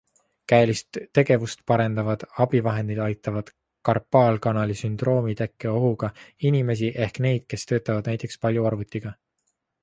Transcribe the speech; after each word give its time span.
Käelist 0.51 0.97
tegevust 1.17 1.59
parendavad 1.71 2.23
abivahendid 2.45 3.01
aitavad 3.07 3.51
karpaalkanali 3.89 4.79
sündroomi 4.81 5.37
tekke 5.43 5.71
ohuga 5.75 6.11
inimesi 6.53 6.91
ehk 7.07 7.21
neid, 7.27 7.47
kes 7.55 7.69
töötavad 7.75 8.11
näiteks 8.13 8.41
palju 8.47 8.67
arvutiga. 8.73 9.15